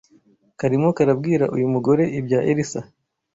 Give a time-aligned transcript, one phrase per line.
[0.59, 2.81] Karimo karabwira uyu mugore ibya Elisa